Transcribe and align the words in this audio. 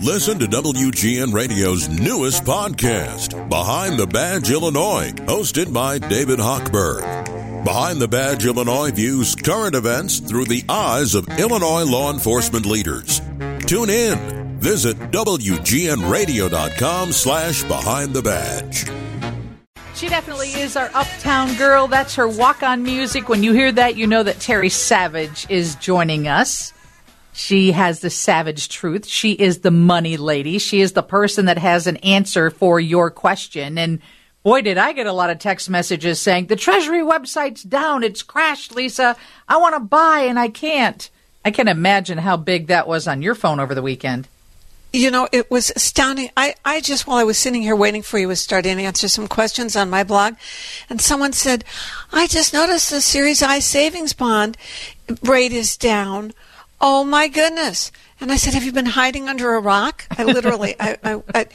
Listen 0.00 0.38
to 0.38 0.46
WGN 0.46 1.32
Radio's 1.32 1.88
newest 1.88 2.44
podcast, 2.44 3.48
Behind 3.48 3.98
the 3.98 4.06
Badge 4.06 4.50
Illinois, 4.50 5.12
hosted 5.26 5.72
by 5.72 5.98
David 5.98 6.38
Hochberg. 6.38 7.64
Behind 7.64 8.00
the 8.00 8.08
Badge 8.08 8.46
Illinois 8.46 8.90
views 8.90 9.34
current 9.36 9.74
events 9.76 10.18
through 10.18 10.46
the 10.46 10.64
eyes 10.68 11.14
of 11.14 11.28
Illinois 11.38 11.84
law 11.84 12.12
enforcement 12.12 12.66
leaders. 12.66 13.20
Tune 13.66 13.90
in. 13.90 14.58
Visit 14.58 14.96
WGNRadio.com 15.12 17.12
slash 17.12 17.62
Behind 17.64 18.12
the 18.12 18.22
Badge. 18.22 18.86
She 19.94 20.08
definitely 20.08 20.48
is 20.54 20.76
our 20.76 20.90
uptown 20.94 21.54
girl. 21.56 21.86
That's 21.86 22.16
her 22.16 22.26
walk 22.26 22.64
on 22.64 22.82
music. 22.82 23.28
When 23.28 23.44
you 23.44 23.52
hear 23.52 23.70
that, 23.70 23.96
you 23.96 24.08
know 24.08 24.24
that 24.24 24.40
Terry 24.40 24.68
Savage 24.68 25.46
is 25.48 25.76
joining 25.76 26.26
us. 26.26 26.72
She 27.32 27.72
has 27.72 28.00
the 28.00 28.10
savage 28.10 28.68
truth. 28.68 29.06
She 29.06 29.32
is 29.32 29.60
the 29.60 29.70
money 29.70 30.16
lady. 30.16 30.58
She 30.58 30.80
is 30.80 30.92
the 30.92 31.02
person 31.02 31.46
that 31.46 31.58
has 31.58 31.86
an 31.86 31.96
answer 31.98 32.50
for 32.50 32.78
your 32.78 33.10
question. 33.10 33.78
And 33.78 34.00
boy, 34.42 34.60
did 34.60 34.76
I 34.76 34.92
get 34.92 35.06
a 35.06 35.12
lot 35.12 35.30
of 35.30 35.38
text 35.38 35.70
messages 35.70 36.20
saying, 36.20 36.46
the 36.46 36.56
Treasury 36.56 37.00
website's 37.00 37.62
down. 37.62 38.02
It's 38.02 38.22
crashed, 38.22 38.74
Lisa. 38.74 39.16
I 39.48 39.56
want 39.56 39.74
to 39.74 39.80
buy 39.80 40.20
and 40.20 40.38
I 40.38 40.48
can't. 40.48 41.08
I 41.44 41.50
can 41.50 41.68
imagine 41.68 42.18
how 42.18 42.36
big 42.36 42.66
that 42.66 42.86
was 42.86 43.08
on 43.08 43.22
your 43.22 43.34
phone 43.34 43.60
over 43.60 43.74
the 43.74 43.82
weekend. 43.82 44.28
You 44.92 45.10
know, 45.10 45.26
it 45.32 45.50
was 45.50 45.72
astounding. 45.74 46.30
I, 46.36 46.54
I 46.66 46.82
just, 46.82 47.06
while 47.06 47.16
I 47.16 47.24
was 47.24 47.38
sitting 47.38 47.62
here 47.62 47.74
waiting 47.74 48.02
for 48.02 48.18
you, 48.18 48.28
was 48.28 48.42
starting 48.42 48.76
to 48.76 48.82
answer 48.82 49.08
some 49.08 49.26
questions 49.26 49.74
on 49.74 49.88
my 49.88 50.04
blog. 50.04 50.34
And 50.90 51.00
someone 51.00 51.32
said, 51.32 51.64
I 52.12 52.26
just 52.26 52.52
noticed 52.52 52.90
the 52.90 53.00
Series 53.00 53.42
I 53.42 53.60
savings 53.60 54.12
bond 54.12 54.58
rate 55.22 55.52
is 55.52 55.78
down 55.78 56.34
oh 56.82 57.04
my 57.04 57.28
goodness. 57.28 57.90
And 58.20 58.30
I 58.30 58.36
said, 58.36 58.54
have 58.54 58.64
you 58.64 58.72
been 58.72 58.86
hiding 58.86 59.28
under 59.28 59.54
a 59.54 59.60
rock? 59.60 60.06
I 60.10 60.24
literally, 60.24 60.74
I, 60.78 60.96
I, 61.02 61.22
I, 61.34 61.46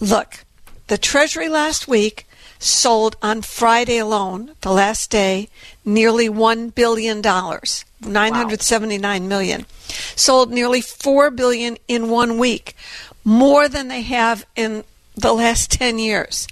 look, 0.00 0.44
the 0.86 0.98
Treasury 0.98 1.48
last 1.48 1.88
week 1.88 2.26
sold 2.58 3.16
on 3.22 3.42
Friday 3.42 3.98
alone, 3.98 4.52
the 4.60 4.72
last 4.72 5.10
day, 5.10 5.48
nearly 5.84 6.28
$1 6.28 6.74
billion. 6.74 7.20
979 7.20 9.22
wow. 9.22 9.28
million. 9.28 9.66
Sold 10.14 10.52
nearly 10.52 10.80
4 10.80 11.30
billion 11.30 11.78
in 11.88 12.10
one 12.10 12.38
week, 12.38 12.76
more 13.24 13.68
than 13.68 13.88
they 13.88 14.02
have 14.02 14.46
in 14.54 14.84
the 15.16 15.32
last 15.32 15.72
10 15.72 15.98
years. 15.98 16.46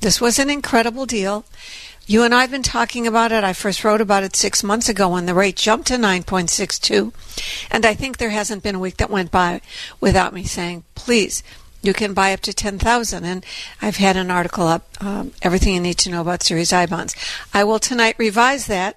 This 0.00 0.20
was 0.20 0.38
an 0.38 0.48
incredible 0.48 1.06
deal. 1.06 1.44
You 2.08 2.24
and 2.24 2.34
I 2.34 2.40
have 2.40 2.50
been 2.50 2.62
talking 2.62 3.06
about 3.06 3.32
it. 3.32 3.44
I 3.44 3.52
first 3.52 3.84
wrote 3.84 4.00
about 4.00 4.22
it 4.22 4.34
six 4.34 4.64
months 4.64 4.88
ago 4.88 5.10
when 5.10 5.26
the 5.26 5.34
rate 5.34 5.56
jumped 5.56 5.88
to 5.88 5.96
9.62. 5.96 7.12
And 7.70 7.84
I 7.84 7.92
think 7.92 8.16
there 8.16 8.30
hasn't 8.30 8.62
been 8.62 8.76
a 8.76 8.78
week 8.78 8.96
that 8.96 9.10
went 9.10 9.30
by 9.30 9.60
without 10.00 10.32
me 10.32 10.44
saying, 10.44 10.84
please, 10.94 11.42
you 11.82 11.92
can 11.92 12.14
buy 12.14 12.32
up 12.32 12.40
to 12.40 12.54
10,000. 12.54 13.24
And 13.26 13.44
I've 13.82 13.98
had 13.98 14.16
an 14.16 14.30
article 14.30 14.66
up, 14.66 14.88
um, 15.04 15.32
everything 15.42 15.74
you 15.74 15.80
need 15.80 15.98
to 15.98 16.10
know 16.10 16.22
about 16.22 16.42
Series 16.42 16.72
I 16.72 16.86
bonds. 16.86 17.14
I 17.52 17.62
will 17.62 17.78
tonight 17.78 18.14
revise 18.16 18.68
that. 18.68 18.96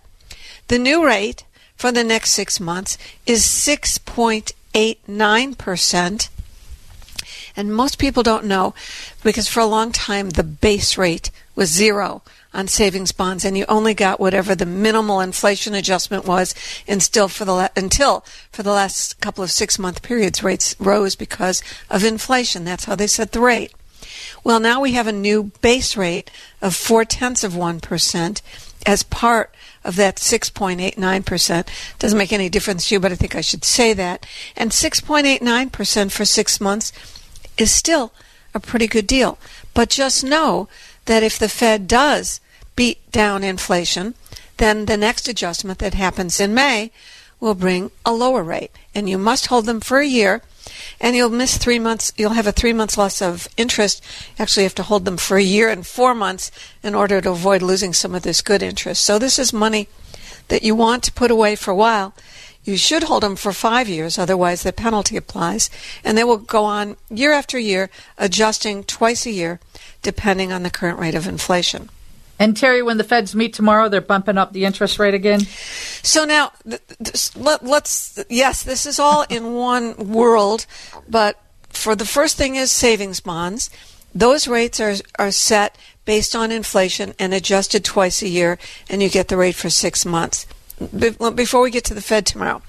The 0.70 0.80
new 0.80 1.06
rate 1.06 1.44
for 1.76 1.92
the 1.92 2.06
next 2.06 2.32
six 2.32 2.62
months 2.62 2.98
is 3.26 3.44
6.89%. 3.44 6.30
And 7.58 7.76
most 7.76 8.00
people 8.00 8.24
don't 8.24 8.46
know 8.46 8.74
because 9.22 9.50
for 9.50 9.60
a 9.60 9.66
long 9.66 9.92
time 9.92 10.30
the 10.30 10.44
base 10.44 10.98
rate 10.98 11.30
was 11.56 11.70
zero 11.70 12.24
on 12.54 12.68
savings 12.68 13.12
bonds, 13.12 13.46
and 13.46 13.58
you 13.58 13.66
only 13.68 13.94
got 13.94 14.20
whatever 14.20 14.56
the 14.56 14.66
minimal 14.66 15.22
inflation 15.22 15.74
adjustment 15.74 16.26
was. 16.26 16.54
And 16.88 17.02
still, 17.02 17.28
for 17.28 17.46
the 17.46 17.54
la- 17.54 17.68
until 17.76 18.26
for 18.52 18.64
the 18.64 18.72
last 18.72 19.20
couple 19.22 19.44
of 19.44 19.52
six 19.52 19.80
month 19.80 20.02
periods, 20.02 20.44
rates 20.44 20.76
rose 20.80 21.16
because 21.16 21.62
of 21.90 22.04
inflation. 22.04 22.66
That's 22.66 22.86
how 22.86 22.96
they 22.96 23.08
set 23.08 23.32
the 23.32 23.42
rate. 23.42 23.74
Well, 24.44 24.60
now 24.60 24.82
we 24.82 24.94
have 24.94 25.08
a 25.08 25.12
new 25.12 25.52
base 25.62 25.96
rate 25.96 26.30
of 26.62 26.76
four 26.76 27.06
tenths 27.06 27.44
of 27.44 27.56
one 27.56 27.80
percent 27.80 28.42
as 28.86 29.04
part 29.04 29.54
of 29.84 29.96
that 29.96 30.18
6.89%. 30.18 31.68
Doesn't 32.00 32.18
make 32.18 32.34
any 32.34 32.50
difference 32.50 32.88
to 32.88 32.96
you, 32.96 33.00
but 33.00 33.12
I 33.12 33.16
think 33.16 33.36
I 33.36 33.42
should 33.42 33.64
say 33.64 33.94
that. 33.94 34.26
And 34.56 34.72
6.89% 34.72 36.12
for 36.12 36.26
six 36.26 36.62
months 36.62 36.92
is 37.58 37.72
still 37.72 38.12
a 38.54 38.60
pretty 38.60 38.88
good 38.88 39.08
deal. 39.08 39.38
But 39.74 39.90
just 39.90 40.24
know 40.24 40.68
that 41.06 41.24
if 41.24 41.38
the 41.40 41.50
Fed 41.50 41.88
does 41.88 42.40
beat 42.76 43.00
down 43.12 43.44
inflation, 43.44 44.16
then 44.58 44.86
the 44.86 44.98
next 44.98 45.28
adjustment 45.28 45.80
that 45.80 45.94
happens 45.94 46.40
in 46.40 46.54
May 46.54 46.92
will 47.40 47.56
bring 47.56 47.92
a 48.06 48.14
lower 48.14 48.44
rate. 48.44 48.72
And 48.94 49.10
you 49.10 49.18
must 49.18 49.48
hold 49.48 49.66
them 49.66 49.82
for 49.82 50.00
a 50.00 50.06
year. 50.06 50.42
And 51.00 51.16
you'll 51.16 51.30
miss 51.30 51.58
three 51.58 51.80
months, 51.80 52.14
you'll 52.16 52.32
have 52.32 52.46
a 52.46 52.52
three 52.52 52.72
months 52.72 52.98
loss 52.98 53.22
of 53.22 53.48
interest. 53.58 54.04
Actually, 54.38 54.64
You 54.64 54.68
have 54.68 54.76
to 54.76 54.84
hold 54.84 55.06
them 55.06 55.18
for 55.18 55.38
a 55.38 55.44
year 55.44 55.70
and 55.70 55.86
four 55.86 56.14
months 56.14 56.52
in 56.84 56.94
order 56.94 57.20
to 57.20 57.32
avoid 57.32 57.64
losing 57.64 57.94
some 57.94 58.14
of 58.14 58.22
this 58.22 58.42
good 58.42 58.62
interest. 58.62 59.04
So 59.04 59.18
this 59.18 59.40
is 59.40 59.52
money 59.52 59.88
that 60.50 60.64
you 60.64 60.76
want 60.76 61.04
to 61.04 61.12
put 61.12 61.32
away 61.32 61.56
for 61.56 61.72
a 61.72 61.76
while. 61.76 62.14
You 62.64 62.78
should 62.78 63.04
hold 63.04 63.24
them 63.24 63.36
for 63.36 63.54
five 63.54 63.90
years, 63.90 64.20
otherwise 64.20 64.64
the 64.64 64.72
penalty 64.72 65.18
applies. 65.18 65.70
And 66.04 66.18
they 66.18 66.24
will 66.24 66.38
go 66.38 66.64
on 66.64 66.96
year 67.10 67.32
after 67.32 67.58
year, 67.58 67.90
adjusting 68.18 68.84
twice 68.84 69.26
a 69.26 69.32
year, 69.32 69.60
depending 70.02 70.52
on 70.52 70.64
the 70.64 70.70
current 70.70 71.00
rate 71.00 71.16
of 71.16 71.28
inflation. 71.28 71.90
And 72.42 72.58
Terry, 72.58 72.82
when 72.82 72.98
the 72.98 73.04
Feds 73.04 73.36
meet 73.36 73.54
tomorrow, 73.54 73.88
they're 73.88 74.02
bumping 74.02 74.38
up 74.38 74.52
the 74.52 74.66
interest 74.66 74.98
rate 74.98 75.14
again. 75.14 75.42
So 76.02 76.26
now, 76.26 76.52
let, 77.36 77.62
us 77.64 78.24
yes, 78.30 78.64
this 78.64 78.88
is 78.88 79.00
all 79.00 79.26
in 79.30 79.54
one 79.54 80.10
world, 80.10 80.66
but 81.08 81.40
for 81.70 81.96
the 81.96 82.06
first 82.06 82.38
thing 82.38 82.56
is 82.56 82.72
savings 82.72 83.20
bonds. 83.20 83.70
Those 84.14 84.48
rates 84.48 84.80
are 84.80 84.96
are 85.20 85.32
set 85.32 85.78
based 86.04 86.36
on 86.36 86.52
inflation 86.52 87.14
and 87.20 87.32
adjusted 87.32 87.86
twice 87.86 88.24
a 88.24 88.28
year, 88.28 88.58
and 88.90 89.04
you 89.04 89.10
get 89.10 89.28
the 89.28 89.38
rate 89.38 89.56
for 89.56 89.70
six 89.70 90.04
months. 90.04 90.48
Before 91.36 91.62
we 91.62 91.72
get 91.72 91.84
to 91.86 91.94
the 91.94 92.02
Fed 92.02 92.26
tomorrow, 92.26 92.62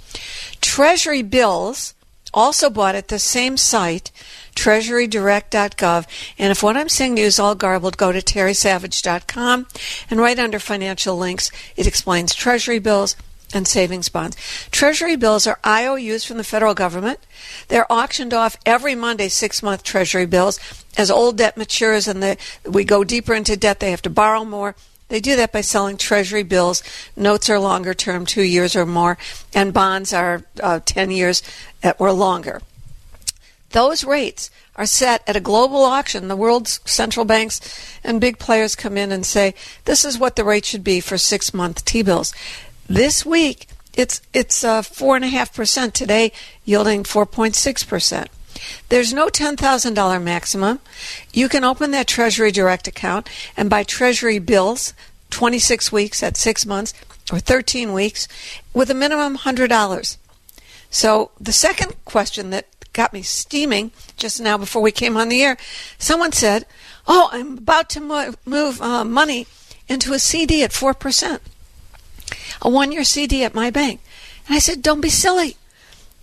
Treasury 0.60 1.22
bills 1.22 1.94
also 2.34 2.70
bought 2.70 2.94
at 2.94 3.08
the 3.08 3.18
same 3.18 3.56
site 3.56 4.10
treasurydirect.gov. 4.54 6.06
And 6.38 6.50
if 6.50 6.62
what 6.62 6.76
I'm 6.76 6.88
saying 6.88 7.16
to 7.16 7.22
you 7.22 7.26
is 7.26 7.38
all 7.38 7.54
garbled, 7.54 7.96
go 7.96 8.12
to 8.12 8.20
terrysavage.com 8.20 9.66
and 10.10 10.20
right 10.20 10.38
under 10.38 10.58
financial 10.58 11.16
links, 11.16 11.50
it 11.76 11.86
explains 11.86 12.34
treasury 12.34 12.78
bills 12.78 13.16
and 13.54 13.68
savings 13.68 14.08
bonds. 14.08 14.36
Treasury 14.70 15.16
bills 15.16 15.46
are 15.46 15.58
IOUs 15.64 16.24
from 16.24 16.38
the 16.38 16.44
federal 16.44 16.72
government. 16.74 17.20
They're 17.68 17.90
auctioned 17.92 18.32
off 18.32 18.56
every 18.64 18.94
Monday, 18.94 19.28
six 19.28 19.62
month 19.62 19.82
treasury 19.82 20.26
bills. 20.26 20.58
As 20.96 21.10
old 21.10 21.36
debt 21.38 21.56
matures 21.56 22.08
and 22.08 22.22
the, 22.22 22.38
we 22.64 22.84
go 22.84 23.04
deeper 23.04 23.34
into 23.34 23.56
debt, 23.56 23.80
they 23.80 23.90
have 23.90 24.02
to 24.02 24.10
borrow 24.10 24.44
more. 24.44 24.74
They 25.12 25.20
do 25.20 25.36
that 25.36 25.52
by 25.52 25.60
selling 25.60 25.98
treasury 25.98 26.42
bills. 26.42 26.82
Notes 27.16 27.50
are 27.50 27.58
longer 27.58 27.92
term, 27.92 28.24
two 28.24 28.40
years 28.40 28.74
or 28.74 28.86
more, 28.86 29.18
and 29.54 29.74
bonds 29.74 30.14
are 30.14 30.44
uh, 30.62 30.80
10 30.82 31.10
years 31.10 31.42
or 31.98 32.12
longer. 32.12 32.62
Those 33.72 34.04
rates 34.04 34.50
are 34.74 34.86
set 34.86 35.22
at 35.26 35.36
a 35.36 35.40
global 35.40 35.82
auction. 35.84 36.28
The 36.28 36.34
world's 36.34 36.80
central 36.86 37.26
banks 37.26 37.60
and 38.02 38.22
big 38.22 38.38
players 38.38 38.74
come 38.74 38.96
in 38.96 39.12
and 39.12 39.26
say, 39.26 39.52
this 39.84 40.06
is 40.06 40.18
what 40.18 40.36
the 40.36 40.44
rate 40.44 40.64
should 40.64 40.82
be 40.82 40.98
for 40.98 41.18
six 41.18 41.52
month 41.52 41.84
T 41.84 42.00
bills. 42.00 42.32
This 42.88 43.26
week, 43.26 43.68
it's 43.92 44.22
it's 44.32 44.64
uh, 44.64 44.80
four 44.80 45.14
and 45.16 45.26
a 45.26 45.28
half 45.28 45.54
percent 45.54 45.92
today, 45.92 46.32
yielding 46.64 47.04
four 47.04 47.26
point 47.26 47.54
six 47.54 47.84
percent. 47.84 48.30
There's 48.88 49.12
no 49.12 49.28
$10,000 49.28 50.22
maximum. 50.22 50.80
You 51.32 51.48
can 51.48 51.64
open 51.64 51.90
that 51.92 52.06
Treasury 52.06 52.50
Direct 52.50 52.86
account 52.86 53.28
and 53.56 53.70
buy 53.70 53.82
Treasury 53.82 54.38
bills 54.38 54.94
26 55.30 55.90
weeks 55.92 56.22
at 56.22 56.36
6 56.36 56.66
months 56.66 56.94
or 57.32 57.38
13 57.38 57.92
weeks 57.92 58.28
with 58.74 58.90
a 58.90 58.94
minimum 58.94 59.38
$100. 59.38 60.16
So 60.90 61.30
the 61.40 61.52
second 61.52 61.94
question 62.04 62.50
that 62.50 62.66
got 62.92 63.12
me 63.12 63.22
steaming 63.22 63.90
just 64.16 64.40
now 64.40 64.58
before 64.58 64.82
we 64.82 64.92
came 64.92 65.16
on 65.16 65.28
the 65.28 65.42
air. 65.42 65.56
Someone 65.98 66.32
said, 66.32 66.66
"Oh, 67.06 67.28
I'm 67.32 67.58
about 67.58 67.88
to 67.90 68.34
move 68.44 68.82
uh, 68.82 69.04
money 69.04 69.46
into 69.88 70.12
a 70.12 70.18
CD 70.18 70.62
at 70.62 70.72
4%. 70.72 71.40
A 72.60 72.68
one-year 72.68 73.04
CD 73.04 73.44
at 73.44 73.54
my 73.54 73.70
bank." 73.70 74.00
And 74.46 74.56
I 74.56 74.58
said, 74.58 74.82
"Don't 74.82 75.00
be 75.00 75.08
silly. 75.08 75.56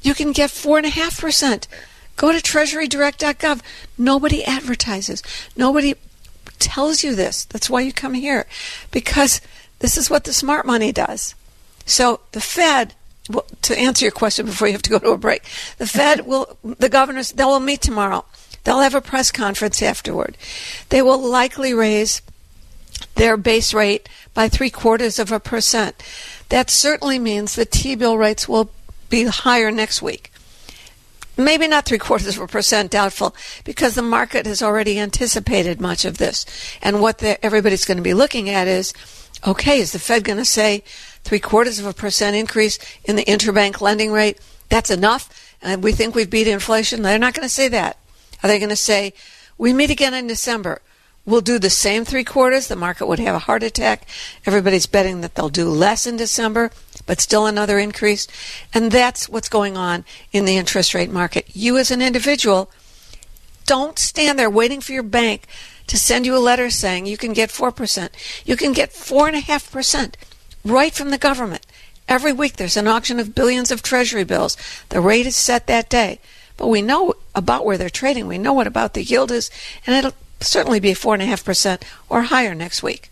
You 0.01 0.13
can 0.13 0.31
get 0.31 0.51
4.5%. 0.51 1.67
Go 2.19 2.33
to 2.33 2.39
treasurydirect.gov. 2.39 3.61
Nobody 3.97 4.43
advertises. 4.43 5.23
Nobody 5.55 5.95
tells 6.59 7.01
you 7.01 7.15
this. 7.15 7.45
That's 7.45 7.69
why 7.69 7.79
you 7.79 7.93
come 7.93 8.13
here. 8.13 8.45
Because 8.91 9.39
this 9.79 9.95
is 9.95 10.09
what 10.09 10.25
the 10.25 10.33
smart 10.33 10.65
money 10.65 10.91
does. 10.91 11.33
So 11.85 12.19
the 12.33 12.41
Fed 12.41 12.93
well, 13.29 13.45
to 13.61 13.77
answer 13.77 14.03
your 14.03 14.11
question 14.11 14.47
before 14.47 14.67
you 14.67 14.73
have 14.73 14.81
to 14.81 14.89
go 14.89 14.99
to 14.99 15.11
a 15.11 15.17
break, 15.17 15.43
the 15.77 15.87
Fed 15.87 16.25
will, 16.27 16.57
the 16.61 16.89
governors, 16.89 17.31
they 17.31 17.45
will 17.45 17.61
meet 17.61 17.81
tomorrow. 17.81 18.25
They'll 18.65 18.81
have 18.81 18.95
a 18.95 19.01
press 19.01 19.31
conference 19.31 19.81
afterward. 19.81 20.37
They 20.89 21.01
will 21.01 21.19
likely 21.19 21.73
raise 21.73 22.21
their 23.15 23.37
base 23.37 23.73
rate 23.73 24.09
by 24.33 24.49
three 24.49 24.69
quarters 24.69 25.19
of 25.19 25.31
a 25.31 25.39
percent. 25.39 26.03
That 26.49 26.69
certainly 26.69 27.17
means 27.17 27.55
the 27.55 27.63
T 27.63 27.95
bill 27.95 28.17
rates 28.17 28.49
will 28.49 28.71
be 29.09 29.23
higher 29.23 29.71
next 29.71 30.01
week. 30.01 30.33
Maybe 31.45 31.67
not 31.67 31.85
three 31.85 31.97
quarters 31.97 32.37
of 32.37 32.43
a 32.43 32.47
percent 32.47 32.91
doubtful 32.91 33.35
because 33.63 33.95
the 33.95 34.01
market 34.01 34.45
has 34.45 34.61
already 34.61 34.99
anticipated 34.99 35.81
much 35.81 36.05
of 36.05 36.17
this. 36.17 36.45
And 36.81 37.01
what 37.01 37.19
the, 37.19 37.43
everybody's 37.45 37.85
going 37.85 37.97
to 37.97 38.03
be 38.03 38.13
looking 38.13 38.49
at 38.49 38.67
is, 38.67 38.93
okay, 39.45 39.79
is 39.79 39.91
the 39.91 39.99
Fed 39.99 40.23
going 40.23 40.37
to 40.37 40.45
say 40.45 40.83
three 41.23 41.39
quarters 41.39 41.79
of 41.79 41.85
a 41.85 41.93
percent 41.93 42.35
increase 42.35 42.79
in 43.05 43.15
the 43.15 43.25
interbank 43.25 43.81
lending 43.81 44.11
rate? 44.11 44.39
That's 44.69 44.89
enough. 44.89 45.55
And 45.61 45.83
we 45.83 45.91
think 45.91 46.15
we've 46.15 46.29
beat 46.29 46.47
inflation. 46.47 47.01
They're 47.01 47.19
not 47.19 47.33
going 47.33 47.47
to 47.47 47.53
say 47.53 47.67
that. 47.69 47.97
Are 48.41 48.47
they 48.47 48.59
going 48.59 48.69
to 48.69 48.75
say, 48.75 49.13
we 49.57 49.73
meet 49.73 49.89
again 49.89 50.13
in 50.13 50.27
December? 50.27 50.81
We'll 51.25 51.41
do 51.41 51.59
the 51.59 51.69
same 51.69 52.05
three 52.05 52.23
quarters. 52.23 52.67
The 52.67 52.75
market 52.75 53.05
would 53.05 53.19
have 53.19 53.35
a 53.35 53.39
heart 53.39 53.61
attack. 53.61 54.07
Everybody's 54.45 54.87
betting 54.87 55.21
that 55.21 55.35
they'll 55.35 55.49
do 55.49 55.69
less 55.69 56.07
in 56.07 56.17
December, 56.17 56.71
but 57.05 57.21
still 57.21 57.45
another 57.45 57.77
increase. 57.77 58.27
And 58.73 58.91
that's 58.91 59.29
what's 59.29 59.49
going 59.49 59.77
on 59.77 60.05
in 60.31 60.45
the 60.45 60.57
interest 60.57 60.93
rate 60.93 61.11
market. 61.11 61.45
You, 61.53 61.77
as 61.77 61.91
an 61.91 62.01
individual, 62.01 62.71
don't 63.65 63.99
stand 63.99 64.39
there 64.39 64.49
waiting 64.49 64.81
for 64.81 64.93
your 64.93 65.03
bank 65.03 65.45
to 65.85 65.97
send 65.97 66.25
you 66.25 66.35
a 66.35 66.39
letter 66.39 66.69
saying 66.69 67.05
you 67.05 67.17
can 67.17 67.33
get 67.33 67.49
4%. 67.49 68.09
You 68.45 68.55
can 68.55 68.73
get 68.73 68.91
4.5% 68.91 70.15
right 70.65 70.93
from 70.93 71.09
the 71.11 71.17
government. 71.17 71.65
Every 72.07 72.33
week 72.33 72.55
there's 72.55 72.77
an 72.77 72.87
auction 72.87 73.19
of 73.19 73.35
billions 73.35 73.69
of 73.69 73.83
treasury 73.83 74.23
bills. 74.23 74.57
The 74.89 75.01
rate 75.01 75.27
is 75.27 75.35
set 75.35 75.67
that 75.67 75.89
day. 75.89 76.19
But 76.57 76.67
we 76.67 76.81
know 76.81 77.13
about 77.35 77.65
where 77.65 77.77
they're 77.77 77.89
trading. 77.89 78.27
We 78.27 78.37
know 78.37 78.53
what 78.53 78.67
about 78.67 78.93
the 78.93 79.03
yield 79.03 79.31
is, 79.31 79.49
and 79.85 79.95
it'll 79.95 80.17
certainly 80.41 80.79
be 80.79 80.91
4.5% 80.91 81.81
or 82.09 82.23
higher 82.23 82.55
next 82.55 82.83
week. 82.83 83.09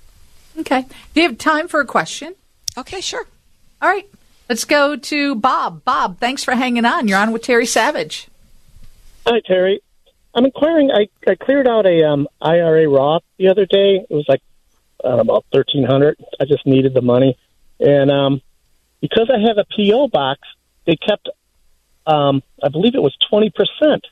Okay. 0.59 0.85
Do 1.13 1.21
you 1.21 1.27
have 1.27 1.37
time 1.37 1.67
for 1.67 1.79
a 1.79 1.85
question? 1.85 2.35
Okay, 2.77 3.01
sure. 3.01 3.25
All 3.81 3.89
right. 3.89 4.07
Let's 4.49 4.65
go 4.65 4.95
to 4.95 5.35
Bob. 5.35 5.83
Bob, 5.83 6.19
thanks 6.19 6.43
for 6.43 6.55
hanging 6.55 6.85
on. 6.85 7.07
You're 7.07 7.19
on 7.19 7.31
with 7.31 7.43
Terry 7.43 7.65
Savage. 7.65 8.27
Hi, 9.25 9.41
Terry. 9.45 9.81
I'm 10.33 10.45
inquiring. 10.45 10.91
I, 10.91 11.09
I 11.29 11.35
cleared 11.35 11.67
out 11.67 11.85
a 11.85 12.07
um, 12.07 12.27
IRA 12.41 12.87
Roth 12.87 13.23
the 13.37 13.49
other 13.49 13.65
day. 13.65 14.05
It 14.09 14.13
was 14.13 14.25
like 14.29 14.41
uh, 15.03 15.17
about 15.17 15.45
thirteen 15.51 15.83
hundred. 15.83 16.17
I 16.39 16.45
just 16.45 16.65
needed 16.65 16.93
the 16.93 17.01
money, 17.01 17.37
and 17.79 18.09
um, 18.11 18.41
because 19.01 19.29
I 19.29 19.39
have 19.39 19.57
a 19.57 19.65
PO 19.75 20.09
box, 20.09 20.41
they 20.85 20.95
kept. 20.95 21.27
Um, 22.05 22.41
I 22.63 22.69
believe 22.69 22.95
it 22.95 23.01
was 23.01 23.17
twenty 23.29 23.49
percent. 23.49 24.05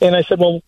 And 0.00 0.16
I 0.16 0.22
said, 0.22 0.38
well, 0.38 0.62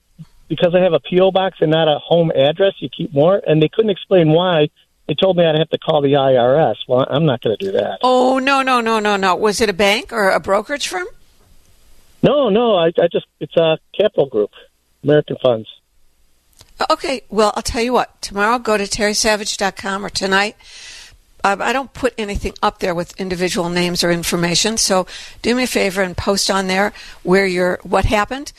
because 0.54 0.75
I 0.75 0.81
have 0.81 0.93
a 0.93 1.00
PO 1.00 1.31
box 1.31 1.56
and 1.62 1.70
not 1.70 1.88
a 1.88 1.99
home 1.99 2.31
address, 2.31 2.75
you 2.81 2.90
keep 2.94 3.10
more. 3.14 3.40
And 3.46 3.62
they 3.62 3.70
couldn't 3.70 3.90
explain 3.90 4.28
why. 4.32 4.69
They 5.08 5.14
told 5.14 5.38
me 5.38 5.46
I'd 5.46 5.58
have 5.58 5.70
to 5.70 5.78
call 5.78 6.02
the 6.02 6.12
IRS. 6.12 6.75
Well, 6.87 7.06
I'm 7.08 7.25
not 7.25 7.40
going 7.40 7.56
to 7.56 7.64
do 7.64 7.72
that. 7.72 8.00
Oh 8.02 8.38
no 8.38 8.60
no 8.60 8.82
no 8.82 9.00
no 9.00 9.16
no! 9.16 9.34
Was 9.34 9.62
it 9.62 9.70
a 9.70 9.72
bank 9.72 10.12
or 10.12 10.28
a 10.28 10.38
brokerage 10.38 10.88
firm? 10.88 11.06
No, 12.22 12.50
no. 12.50 12.76
I, 12.76 12.88
I 12.88 13.08
just 13.10 13.26
it's 13.40 13.56
a 13.56 13.78
capital 13.99 14.26
group, 14.26 14.50
American 15.02 15.38
Funds. 15.43 15.69
Okay, 16.90 17.22
well, 17.31 17.52
I'll 17.56 17.62
tell 17.62 17.82
you 17.82 17.94
what. 17.94 18.20
Tomorrow, 18.20 18.58
go 18.58 18.76
to 18.76 18.84
terrysavage.com 18.84 20.05
or 20.05 20.10
tonight. 20.10 20.56
Um, 21.44 21.62
I 21.62 21.72
don't 21.72 21.93
put 21.94 22.12
anything 22.19 22.52
up 22.62 22.81
there 22.81 22.94
with 22.94 23.19
individual 23.19 23.70
names 23.70 24.05
or 24.05 24.12
information, 24.12 24.76
so 24.76 25.06
do 25.40 25.55
me 25.55 25.64
a 25.64 25.66
favor 25.66 26.02
and 26.02 26.16
post 26.16 26.50
on 26.50 26.69
there 26.69 26.93
where 27.25 27.46
you're, 27.46 27.81
what 27.82 28.05
happened, 28.05 28.52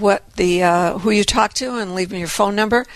what 0.00 0.28
the 0.36 0.62
uh, 0.62 0.98
who 0.98 1.10
you 1.10 1.24
talked 1.24 1.56
to, 1.56 1.76
and 1.76 1.94
leave 1.94 2.10
me 2.12 2.18
your 2.18 2.28
phone 2.28 2.54
number, 2.56 2.86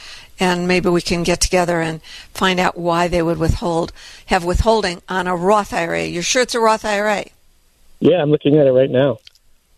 and 0.41 0.67
maybe 0.69 0.89
we 0.89 1.01
can 1.03 1.23
get 1.23 1.41
together 1.41 1.81
and 1.81 2.03
find 2.33 2.59
out 2.61 2.77
why 2.77 3.09
they 3.09 3.23
would 3.23 3.39
withhold 3.39 3.93
have 4.27 4.45
withholding 4.45 5.03
on 5.09 5.27
a 5.27 5.37
Roth 5.37 5.73
IRA. 5.73 6.05
You're 6.07 6.23
sure 6.23 6.43
it's 6.43 6.55
a 6.55 6.61
Roth 6.61 6.85
IRA? 6.85 7.25
Yeah, 8.01 8.21
I'm 8.23 8.31
looking 8.31 8.57
at 8.59 8.67
it 8.67 8.73
right 8.73 8.91
now. 8.91 9.19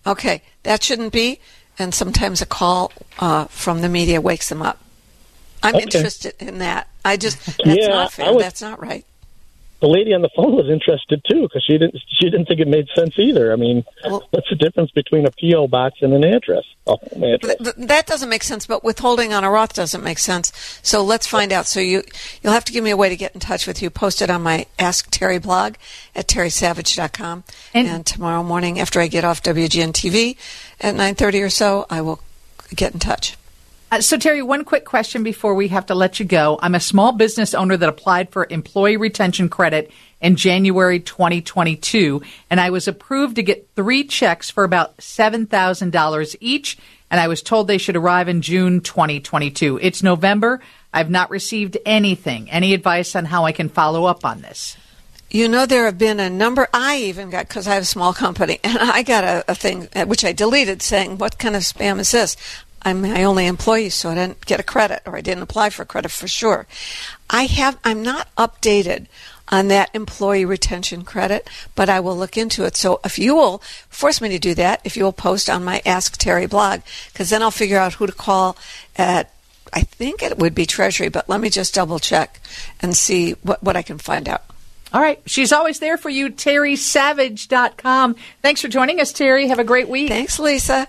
Okay, 0.07 0.43
that 0.63 0.83
shouldn't 0.83 1.13
be. 1.13 1.41
And 1.79 1.93
sometimes 1.95 2.41
a 2.41 2.47
call 2.47 2.93
uh, 3.19 3.47
from 3.47 3.81
the 3.81 3.89
media 3.89 4.21
wakes 4.21 4.49
them 4.49 4.63
up. 4.63 4.79
I'm 5.63 5.75
Okay. 5.75 5.83
interested 5.85 6.35
in 6.39 6.59
that. 6.59 6.89
I 7.05 7.17
just 7.17 7.39
that's 7.45 7.61
Yeah, 7.67 7.89
not 7.89 8.13
fair. 8.13 8.33
was- 8.33 8.43
that's 8.45 8.63
not 8.63 8.81
right. 8.81 9.05
The 9.85 9.91
lady 9.91 10.15
on 10.15 10.23
the 10.23 10.31
phone 10.35 10.57
was 10.57 10.71
interested 10.71 11.23
too 11.31 11.43
because 11.43 11.63
she 11.63 11.77
didn't 11.77 12.01
she 12.09 12.31
didn't 12.31 12.47
think 12.47 12.59
it 12.59 12.69
made 12.69 12.89
sense 12.97 13.19
either. 13.19 13.53
I 13.53 13.57
mean, 13.57 13.85
Well- 14.03 14.27
what's 14.31 14.49
the 14.49 14.57
difference 14.57 14.91
between 14.93 15.27
a 15.27 15.31
PO 15.31 15.67
box 15.69 15.99
and 16.01 16.15
an 16.15 16.25
address? 16.25 16.65
A 16.87 16.97
home 16.97 17.23
address. 17.23 17.57
Th- 17.59 17.75
th- 17.77 17.87
that 17.89 18.07
doesn't 18.07 18.31
make 18.31 18.45
sense, 18.45 18.65
but 18.67 18.83
withholding 18.83 19.35
on 19.35 19.45
a 19.45 19.51
Roth 19.51 19.75
doesn't 19.75 20.03
make 20.03 20.19
sense. 20.19 20.53
So 20.83 21.03
let's 21.05 21.27
find 21.27 21.53
out. 21.53 21.67
So 21.67 21.81
you 21.81 22.03
you'll 22.43 22.55
have 22.55 22.65
to 22.65 22.73
give 22.73 22.83
me 22.83 22.89
a 22.93 22.97
way 22.97 23.11
to 23.11 23.17
get 23.17 23.35
in 23.35 23.41
touch 23.41 23.67
with 23.67 23.83
you. 23.83 23.91
Post 23.91 24.23
it 24.23 24.31
on 24.31 24.41
my 24.43 24.65
Ask 24.79 25.11
Terry 25.11 25.39
blog 25.39 25.75
at 26.17 26.29
terrysavage.com. 26.29 27.45
And- 27.75 27.87
And, 27.87 28.07
tomorrow 28.07 28.43
morning, 28.43 28.81
after 28.81 29.01
I 29.03 29.07
get 29.07 29.23
off 29.23 29.43
WGN 29.43 29.93
TV 29.93 30.39
at 30.81 30.95
9:30 30.95 31.43
or 31.43 31.51
so, 31.51 31.85
I 31.91 32.01
will 32.01 32.21
get 32.75 32.95
in 32.95 33.01
touch. 33.01 33.37
Uh, 33.95 34.01
so, 34.01 34.17
Terry, 34.17 34.43
one 34.43 34.65
quick 34.65 34.85
question 34.85 35.23
before 35.23 35.55
we 35.55 35.69
have 35.69 35.87
to 35.87 35.95
let 35.95 36.19
you 36.19 36.27
go. 36.27 36.59
I'm 36.61 36.75
a 36.75 36.81
small 36.81 37.13
business 37.13 37.55
owner 37.55 37.77
that 37.77 37.89
applied 37.89 38.31
for 38.31 38.45
employee 38.51 38.97
retention 38.97 39.49
credit 39.49 39.93
in 40.21 40.35
January 40.35 40.99
2022, 40.99 42.21
and 42.51 42.61
I 42.61 42.71
was 42.71 42.89
approved 42.89 43.37
to 43.37 43.45
get 43.45 43.69
three 43.77 44.03
checks 44.03 44.51
for 44.51 44.65
about 44.65 44.97
$7,000 44.97 46.37
each, 46.41 46.77
and 47.09 47.21
I 47.21 47.29
was 47.29 47.41
told 47.41 47.69
they 47.69 47.79
should 47.79 47.95
arrive 47.95 48.27
in 48.27 48.43
June 48.43 48.81
2022. 48.81 49.79
It's 49.81 50.03
November. 50.03 50.61
I've 50.93 51.11
not 51.11 51.31
received 51.31 51.79
anything. 51.87 52.51
Any 52.51 52.75
advice 52.75 53.15
on 53.15 53.27
how 53.27 53.45
I 53.45 53.53
can 53.53 53.69
follow 53.69 54.07
up 54.07 54.25
on 54.25 54.41
this? 54.41 54.77
You 55.31 55.49
know, 55.49 55.67
there 55.67 55.85
have 55.85 55.99
been 55.99 56.19
a 56.19 56.31
number. 56.31 56.69
I 56.75 56.99
even 56.99 57.31
got 57.31 57.47
because 57.47 57.69
I 57.69 57.75
have 57.75 57.85
a 57.85 57.87
small 57.87 58.13
company, 58.13 58.59
and 58.65 58.77
I 58.77 59.05
got 59.05 59.23
a, 59.23 59.45
a 59.47 59.55
thing 59.55 59.89
uh, 59.95 60.05
which 60.05 60.25
I 60.25 60.33
deleted 60.33 60.83
saying, 60.83 61.19
"What 61.19 61.39
kind 61.39 61.57
of 61.57 61.63
spam 61.63 61.99
is 61.99 62.11
this?" 62.11 62.37
I'm 62.85 63.03
my 63.03 63.25
only 63.25 63.47
employee, 63.47 63.89
so 63.89 64.11
I 64.11 64.15
didn't 64.15 64.45
get 64.45 64.61
a 64.61 64.65
credit, 64.65 65.03
or 65.07 65.17
I 65.17 65.21
didn't 65.21 65.43
apply 65.43 65.71
for 65.71 65.85
credit 65.85 66.11
for 66.11 66.29
sure. 66.29 66.67
I 67.31 67.45
have. 67.47 67.79
I'm 67.85 68.03
not 68.03 68.29
updated 68.37 69.07
on 69.49 69.69
that 69.69 69.91
employee 69.95 70.45
retention 70.45 71.03
credit, 71.03 71.49
but 71.75 71.89
I 71.89 72.01
will 72.01 72.17
look 72.17 72.37
into 72.37 72.65
it. 72.65 72.77
So 72.77 73.01
if 73.05 73.19
you 73.19 73.35
will 73.35 73.59
force 73.89 74.21
me 74.21 74.29
to 74.31 74.39
do 74.39 74.55
that, 74.55 74.81
if 74.85 74.97
you 74.97 75.05
will 75.05 75.13
post 75.13 75.51
on 75.51 75.65
my 75.65 75.83
Ask 75.85 76.17
Terry 76.17 76.47
blog, 76.47 76.81
because 77.13 77.31
then 77.31 77.43
I'll 77.43 77.51
figure 77.51 77.79
out 77.79 77.95
who 77.95 78.07
to 78.07 78.13
call 78.13 78.57
at. 78.97 79.31
I 79.73 79.81
think 79.81 80.23
it 80.23 80.39
would 80.39 80.55
be 80.55 80.67
Treasury, 80.67 81.09
but 81.09 81.29
let 81.29 81.41
me 81.41 81.51
just 81.51 81.75
double 81.75 81.99
check 81.99 82.41
and 82.81 82.97
see 82.97 83.33
what, 83.43 83.61
what 83.61 83.77
I 83.77 83.83
can 83.83 83.99
find 83.99 84.29
out. 84.29 84.45
All 84.93 85.01
right. 85.01 85.21
She's 85.27 85.53
always 85.53 85.81
there 85.81 85.97
for 85.97 86.09
you, 86.09 86.31
terrysavage.com. 86.31 88.15
Thanks 88.41 88.61
for 88.61 88.69
joining 88.69 89.01
us, 89.01 89.13
Terry. 89.13 89.49
Have 89.49 89.59
a 89.59 89.65
great 89.65 89.89
week. 89.89 90.11
Thanks, 90.11 90.39
Lisa. 90.39 90.87